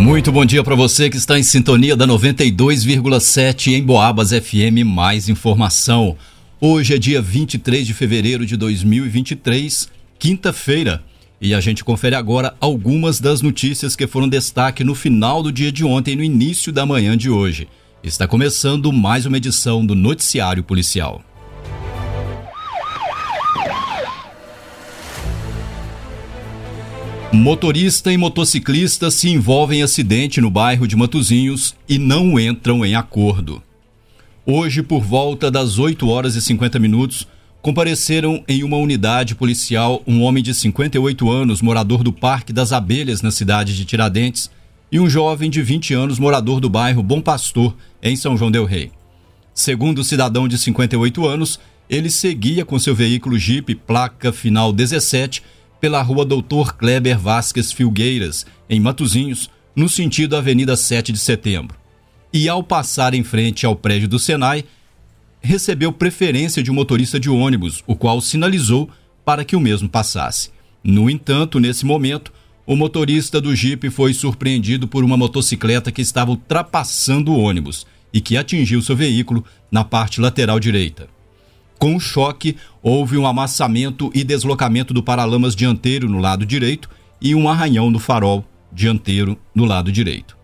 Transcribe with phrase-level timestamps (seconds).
[0.00, 4.82] Muito bom dia para você que está em sintonia da 92,7 em Boabas FM.
[4.82, 6.16] Mais informação.
[6.58, 11.04] Hoje é dia 23 de fevereiro de 2023, quinta-feira.
[11.38, 15.70] E a gente confere agora algumas das notícias que foram destaque no final do dia
[15.70, 17.68] de ontem e no início da manhã de hoje.
[18.02, 21.22] Está começando mais uma edição do Noticiário Policial.
[27.32, 32.96] Motorista e motociclista se envolvem em acidente no bairro de Matozinhos e não entram em
[32.96, 33.62] acordo.
[34.44, 37.28] Hoje, por volta das 8 horas e 50 minutos,
[37.62, 43.22] compareceram em uma unidade policial um homem de 58 anos, morador do Parque das Abelhas,
[43.22, 44.50] na cidade de Tiradentes,
[44.90, 48.64] e um jovem de 20 anos, morador do bairro Bom Pastor, em São João Del
[48.64, 48.90] Rei.
[49.54, 55.44] Segundo o cidadão de 58 anos, ele seguia com seu veículo Jeep, placa final 17,
[55.80, 61.76] pela rua Doutor Kleber Vasques Filgueiras, em Matozinhos, no sentido Avenida 7 de Setembro.
[62.32, 64.64] E ao passar em frente ao prédio do Senai,
[65.40, 68.90] recebeu preferência de um motorista de ônibus, o qual sinalizou
[69.24, 70.50] para que o mesmo passasse.
[70.84, 72.32] No entanto, nesse momento,
[72.66, 78.20] o motorista do Jeep foi surpreendido por uma motocicleta que estava ultrapassando o ônibus e
[78.20, 81.08] que atingiu seu veículo na parte lateral direita.
[81.80, 87.48] Com choque, houve um amassamento e deslocamento do paralamas dianteiro no lado direito e um
[87.48, 90.36] arranhão no farol dianteiro no lado direito.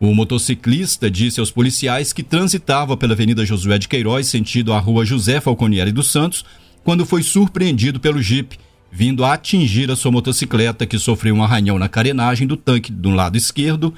[0.00, 5.04] O motociclista disse aos policiais que transitava pela Avenida Josué de Queiroz, sentido à Rua
[5.04, 6.44] José Falconieri dos Santos,
[6.82, 8.58] quando foi surpreendido pelo Jeep,
[8.90, 13.10] vindo a atingir a sua motocicleta, que sofreu um arranhão na carenagem do tanque do
[13.10, 13.94] lado esquerdo,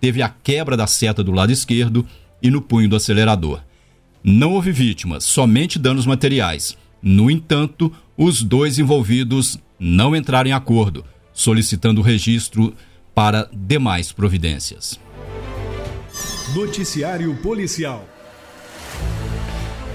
[0.00, 2.06] teve a quebra da seta do lado esquerdo
[2.40, 3.60] e no punho do acelerador.
[4.28, 6.76] Não houve vítimas, somente danos materiais.
[7.00, 12.74] No entanto, os dois envolvidos não entraram em acordo, solicitando registro
[13.14, 14.98] para demais providências.
[16.52, 18.04] Noticiário Policial.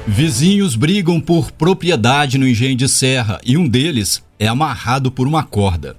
[0.07, 5.43] Vizinhos brigam por propriedade no engenho de Serra e um deles é amarrado por uma
[5.43, 5.97] corda.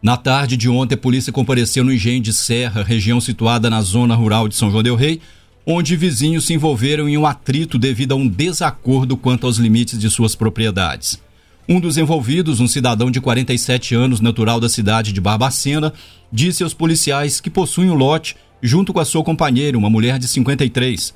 [0.00, 4.14] Na tarde de ontem, a polícia compareceu no engenho de Serra, região situada na zona
[4.14, 5.20] rural de São João del Rei,
[5.66, 10.08] onde vizinhos se envolveram em um atrito devido a um desacordo quanto aos limites de
[10.08, 11.20] suas propriedades.
[11.68, 15.92] Um dos envolvidos, um cidadão de 47 anos, natural da cidade de Barbacena,
[16.32, 20.28] disse aos policiais que possui um lote junto com a sua companheira, uma mulher de
[20.28, 21.12] 53.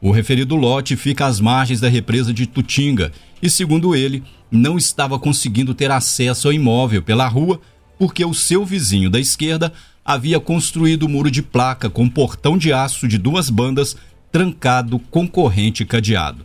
[0.00, 3.12] O referido lote fica às margens da represa de Tutinga
[3.42, 7.60] e, segundo ele, não estava conseguindo ter acesso ao imóvel pela rua
[7.98, 9.70] porque o seu vizinho da esquerda
[10.12, 13.96] havia construído o um muro de placa com portão de aço de duas bandas
[14.32, 16.44] trancado com corrente cadeado.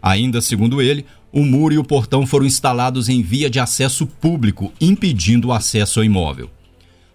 [0.00, 4.72] Ainda segundo ele, o muro e o portão foram instalados em via de acesso público,
[4.80, 6.50] impedindo o acesso ao imóvel.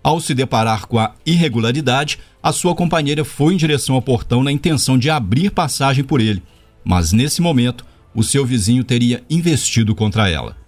[0.03, 4.51] Ao se deparar com a irregularidade, a sua companheira foi em direção ao portão na
[4.51, 6.43] intenção de abrir passagem por ele,
[6.83, 10.60] mas nesse momento o seu vizinho teria investido contra ela.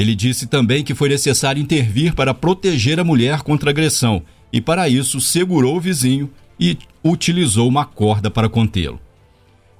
[0.00, 4.88] Ele disse também que foi necessário intervir para proteger a mulher contra agressão e, para
[4.88, 8.98] isso, segurou o vizinho e utilizou uma corda para contê-lo.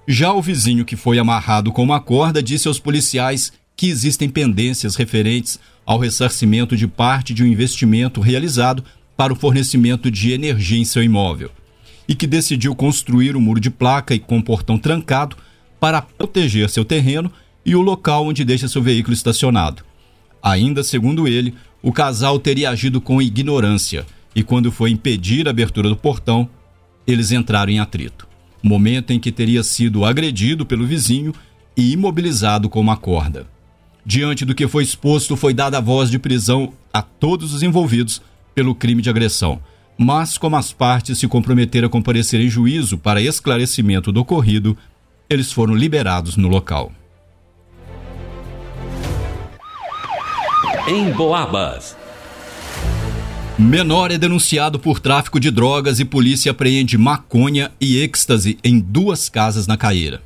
[0.07, 4.95] Já o vizinho que foi amarrado com uma corda disse aos policiais que existem pendências
[4.95, 8.85] referentes ao ressarcimento de parte de um investimento realizado
[9.17, 11.51] para o fornecimento de energia em seu imóvel
[12.07, 15.35] e que decidiu construir um muro de placa e com portão trancado
[15.81, 17.33] para proteger seu terreno
[17.65, 19.89] e o local onde deixa seu veículo estacionado.
[20.43, 25.89] Ainda segundo ele, o casal teria agido com ignorância e, quando foi impedir a abertura
[25.89, 26.49] do portão,
[27.07, 28.29] eles entraram em atrito.
[28.63, 31.35] Momento em que teria sido agredido pelo vizinho
[31.77, 33.47] e imobilizado com uma corda.
[34.05, 38.21] Diante do que foi exposto, foi dada a voz de prisão a todos os envolvidos
[38.55, 39.61] pelo crime de agressão.
[39.97, 44.77] Mas, como as partes se comprometeram a comparecer em juízo para esclarecimento do ocorrido,
[45.29, 46.93] eles foram liberados no local.
[50.91, 51.97] Em Boabas.
[53.57, 59.29] Menor é denunciado por tráfico de drogas e polícia apreende maconha e êxtase em duas
[59.29, 60.21] casas na Caeira.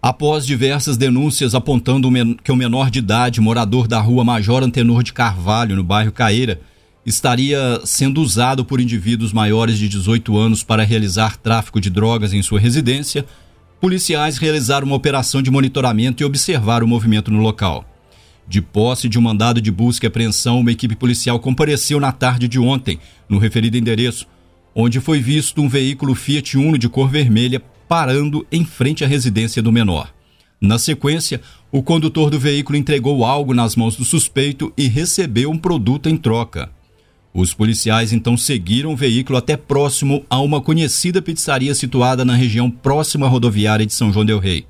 [0.00, 2.08] Após diversas denúncias apontando
[2.44, 6.60] que o menor de idade, morador da rua Major Antenor de Carvalho, no bairro Caeira,
[7.04, 12.42] estaria sendo usado por indivíduos maiores de 18 anos para realizar tráfico de drogas em
[12.42, 13.26] sua residência,
[13.80, 17.84] policiais realizaram uma operação de monitoramento e observaram o movimento no local.
[18.52, 22.46] De posse de um mandado de busca e apreensão, uma equipe policial compareceu na tarde
[22.46, 24.26] de ontem, no referido endereço,
[24.74, 29.62] onde foi visto um veículo Fiat Uno de cor vermelha parando em frente à residência
[29.62, 30.12] do menor.
[30.60, 31.40] Na sequência,
[31.70, 36.16] o condutor do veículo entregou algo nas mãos do suspeito e recebeu um produto em
[36.18, 36.70] troca.
[37.32, 42.70] Os policiais então seguiram o veículo até próximo a uma conhecida pizzaria situada na região
[42.70, 44.66] próxima à rodoviária de São João Del Rei.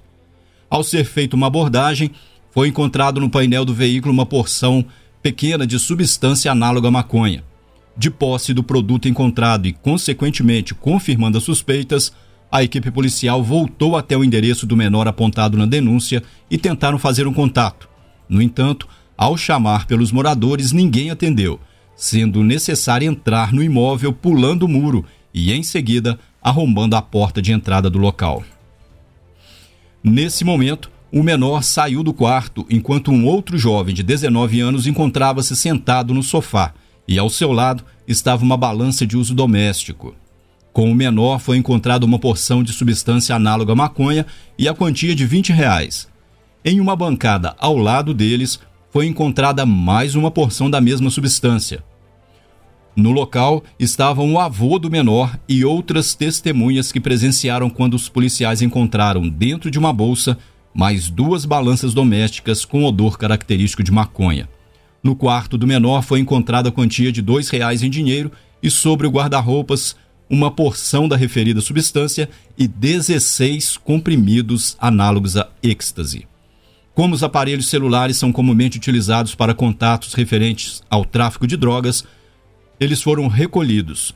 [0.70, 2.12] Ao ser feita uma abordagem,
[2.52, 4.84] foi encontrado no painel do veículo uma porção
[5.20, 7.42] pequena de substância análoga à maconha.
[7.96, 12.12] De posse do produto encontrado e, consequentemente, confirmando as suspeitas,
[12.50, 17.26] a equipe policial voltou até o endereço do menor apontado na denúncia e tentaram fazer
[17.26, 17.88] um contato.
[18.28, 21.58] No entanto, ao chamar pelos moradores, ninguém atendeu
[22.02, 27.52] sendo necessário entrar no imóvel pulando o muro e, em seguida, arrombando a porta de
[27.52, 28.42] entrada do local.
[30.02, 35.54] Nesse momento, o menor saiu do quarto enquanto um outro jovem de 19 anos encontrava-se
[35.54, 36.72] sentado no sofá
[37.06, 40.14] e, ao seu lado, estava uma balança de uso doméstico.
[40.72, 44.26] Com o menor foi encontrada uma porção de substância análoga à maconha
[44.58, 46.08] e a quantia de 20 reais.
[46.64, 48.58] Em uma bancada ao lado deles
[48.90, 51.84] foi encontrada mais uma porção da mesma substância.
[52.96, 58.62] No local estavam o avô do menor e outras testemunhas que presenciaram quando os policiais
[58.62, 60.38] encontraram dentro de uma bolsa
[60.74, 64.48] mais duas balanças domésticas com odor característico de maconha.
[65.02, 68.30] No quarto do menor foi encontrada a quantia de dois reais em dinheiro
[68.62, 69.96] e sobre o guarda-roupas
[70.30, 76.26] uma porção da referida substância e 16 comprimidos análogos a êxtase.
[76.94, 82.04] Como os aparelhos celulares são comumente utilizados para contatos referentes ao tráfico de drogas,
[82.80, 84.14] eles foram recolhidos,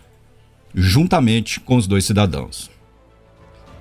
[0.75, 2.71] juntamente com os dois cidadãos.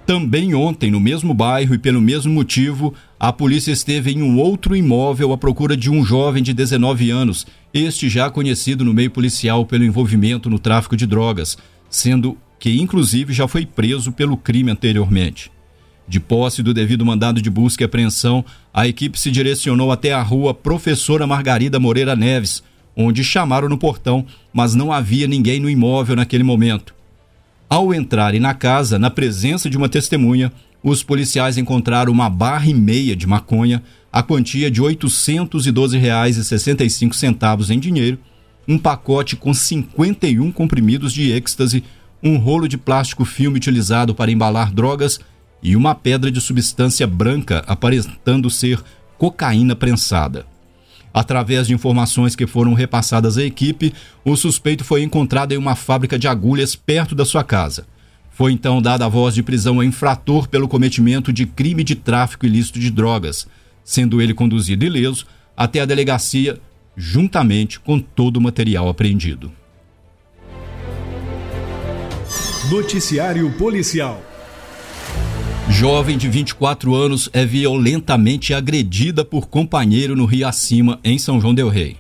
[0.06, 4.76] Também ontem, no mesmo bairro e pelo mesmo motivo, a polícia esteve em um outro
[4.76, 9.66] imóvel à procura de um jovem de 19 anos, este já conhecido no meio policial
[9.66, 11.58] pelo envolvimento no tráfico de drogas,
[11.90, 15.52] sendo que inclusive já foi preso pelo crime anteriormente.
[16.08, 20.22] De posse do devido mandado de busca e apreensão, a equipe se direcionou até a
[20.22, 22.62] rua Professora Margarida Moreira Neves,
[22.96, 24.24] onde chamaram no portão,
[24.54, 26.95] mas não havia ninguém no imóvel naquele momento.
[27.70, 30.54] Ao entrarem na casa, na presença de uma testemunha,
[30.84, 33.82] os policiais encontraram uma barra e meia de maconha,
[34.14, 38.20] a quantia de R$ 812,65 em dinheiro,
[38.68, 41.84] um pacote com 51 comprimidos de êxtase,
[42.22, 45.20] um rolo de plástico filme utilizado para embalar drogas
[45.62, 48.80] e uma pedra de substância branca aparentando ser
[49.18, 50.46] cocaína prensada.
[51.16, 53.94] Através de informações que foram repassadas à equipe,
[54.26, 57.88] o suspeito foi encontrado em uma fábrica de agulhas perto da sua casa.
[58.32, 62.46] Foi então dada a voz de prisão ao infrator pelo cometimento de crime de tráfico
[62.46, 63.48] ilícito de drogas,
[63.82, 65.26] sendo ele conduzido ileso
[65.56, 66.60] até a delegacia,
[66.98, 69.50] juntamente com todo o material apreendido.
[72.70, 74.22] Noticiário Policial
[75.70, 81.56] Jovem de 24 anos é violentamente agredida por companheiro no Rio Acima, em São João
[81.56, 81.98] Del Rei.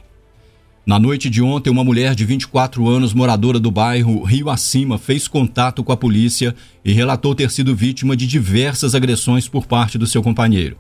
[0.86, 5.28] Na noite de ontem, uma mulher de 24 anos, moradora do bairro Rio Acima, fez
[5.28, 10.06] contato com a polícia e relatou ter sido vítima de diversas agressões por parte do
[10.06, 10.78] seu companheiro.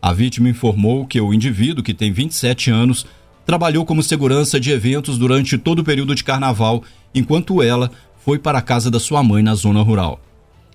[0.00, 3.06] A vítima informou que o indivíduo, que tem 27 anos,
[3.44, 6.82] trabalhou como segurança de eventos durante todo o período de carnaval,
[7.14, 7.90] enquanto ela
[8.24, 10.18] foi para a casa da sua mãe na zona rural.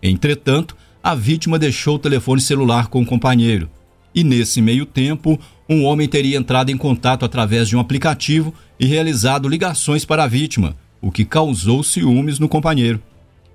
[0.02, 0.78] Entretanto,
[1.10, 3.68] a vítima deixou o telefone celular com o companheiro.
[4.14, 8.86] E nesse meio tempo, um homem teria entrado em contato através de um aplicativo e
[8.86, 13.02] realizado ligações para a vítima, o que causou ciúmes no companheiro.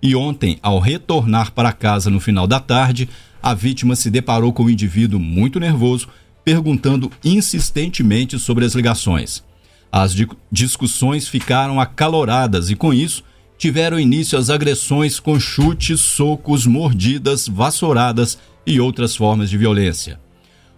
[0.03, 3.09] E ontem, ao retornar para casa no final da tarde,
[3.41, 6.09] a vítima se deparou com um indivíduo muito nervoso,
[6.45, 9.45] perguntando insistentemente sobre as ligações.
[9.93, 10.13] As
[10.51, 13.23] discussões ficaram acaloradas e, com isso,
[13.57, 20.21] tiveram início as agressões com chutes, socos, mordidas, vassouradas e outras formas de violência.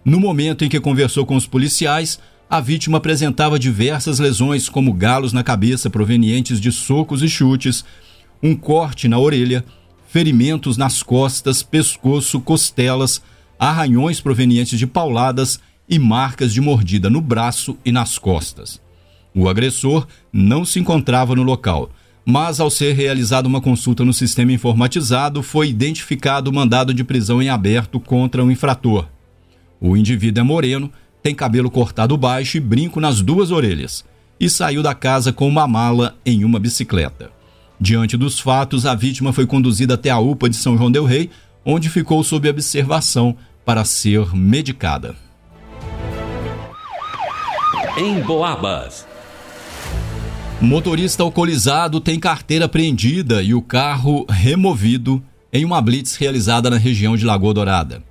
[0.04, 2.18] No momento em que conversou com os policiais,
[2.48, 7.84] a vítima apresentava diversas lesões, como galos na cabeça provenientes de socos e chutes,
[8.42, 9.64] um corte na orelha,
[10.08, 13.20] ferimentos nas costas, pescoço, costelas,
[13.58, 18.80] arranhões provenientes de pauladas e marcas de mordida no braço e nas costas.
[19.34, 21.90] O agressor não se encontrava no local
[22.28, 27.40] mas ao ser realizada uma consulta no sistema informatizado, foi identificado o mandado de prisão
[27.40, 29.06] em aberto contra o infrator.
[29.80, 30.92] O indivíduo é moreno,
[31.22, 34.04] tem cabelo cortado baixo e brinco nas duas orelhas,
[34.40, 37.30] e saiu da casa com uma mala em uma bicicleta.
[37.80, 41.30] Diante dos fatos, a vítima foi conduzida até a UPA de São João Del Rei,
[41.64, 45.14] onde ficou sob observação para ser medicada.
[47.96, 49.06] Em Boabas.
[50.60, 55.22] Motorista alcoolizado tem carteira apreendida e o carro removido
[55.52, 58.02] em uma blitz realizada na região de Lagoa Dourada.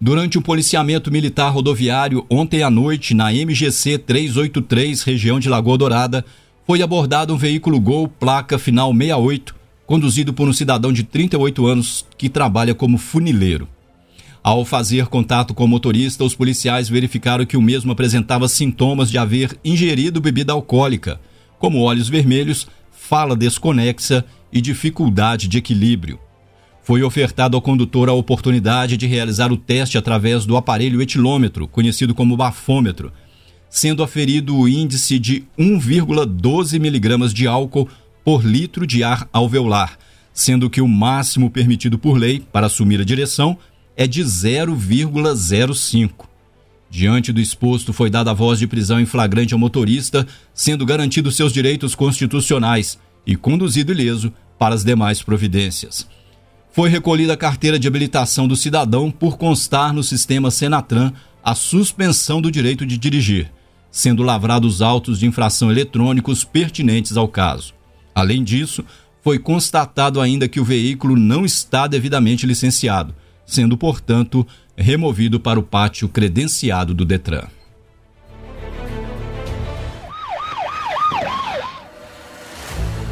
[0.00, 6.24] Durante o policiamento militar rodoviário ontem à noite na MGC 383, região de Lagoa Dourada,
[6.64, 9.54] foi abordado um veículo Gol placa final 68,
[9.86, 13.68] conduzido por um cidadão de 38 anos que trabalha como funileiro.
[14.40, 19.18] Ao fazer contato com o motorista, os policiais verificaram que o mesmo apresentava sintomas de
[19.18, 21.20] haver ingerido bebida alcoólica,
[21.58, 26.18] como olhos vermelhos, fala desconexa e dificuldade de equilíbrio.
[26.82, 32.14] Foi ofertado ao condutor a oportunidade de realizar o teste através do aparelho etilômetro, conhecido
[32.14, 33.12] como bafômetro,
[33.68, 37.88] sendo aferido o índice de 1,12 miligramas de álcool
[38.24, 39.98] por litro de ar alveolar,
[40.32, 43.58] sendo que o máximo permitido por lei para assumir a direção
[43.96, 46.35] é de 0,05.
[46.96, 51.36] Diante do exposto, foi dada a voz de prisão em flagrante ao motorista, sendo garantidos
[51.36, 56.08] seus direitos constitucionais e conduzido ileso para as demais providências.
[56.72, 61.12] Foi recolhida a carteira de habilitação do cidadão por constar no sistema Senatran
[61.44, 63.52] a suspensão do direito de dirigir,
[63.90, 67.74] sendo lavrados autos de infração eletrônicos pertinentes ao caso.
[68.14, 68.82] Além disso,
[69.20, 73.14] foi constatado ainda que o veículo não está devidamente licenciado
[73.46, 74.44] sendo, portanto,
[74.76, 77.44] removido para o pátio credenciado do Detran.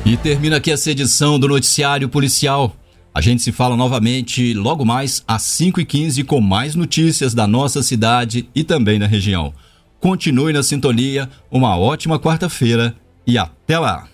[0.04, 2.76] E termina aqui essa edição do Noticiário Policial.
[3.14, 8.48] A gente se fala novamente logo mais às 5h15 com mais notícias da nossa cidade
[8.54, 9.54] e também da região.
[9.98, 12.94] Continue na sintonia, uma ótima quarta-feira
[13.26, 14.13] e até lá!